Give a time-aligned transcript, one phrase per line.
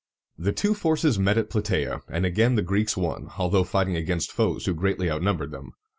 [0.35, 4.31] The two forces met at Pla tæ´a, and again the Greeks won, although fighting against
[4.31, 5.73] foes who greatly outnumbered them.